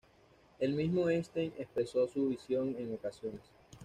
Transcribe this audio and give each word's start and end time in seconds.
El 0.57 0.73
mismo 0.73 1.05
Einstein 1.07 1.53
expreso 1.59 2.07
su 2.07 2.29
visión 2.29 2.75
en 2.79 2.91
ocasiones. 2.95 3.43